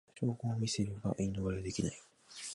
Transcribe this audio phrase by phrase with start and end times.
[0.19, 1.93] 証拠を見せれば言い逃れはできまい